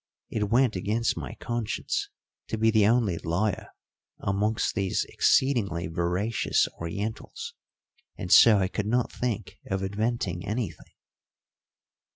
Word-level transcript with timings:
It 0.31 0.49
went 0.49 0.75
against 0.75 1.15
my 1.15 1.35
conscience 1.35 2.09
to 2.47 2.57
be 2.57 2.71
the 2.71 2.87
only 2.87 3.19
liar 3.19 3.67
amongst 4.17 4.73
these 4.73 5.05
exceedingly 5.07 5.85
veracious 5.85 6.67
Orientals, 6.79 7.53
and 8.17 8.31
so 8.31 8.57
I 8.57 8.67
could 8.67 8.87
not 8.87 9.11
think 9.11 9.59
of 9.67 9.83
inventing 9.83 10.43
anything. 10.43 10.91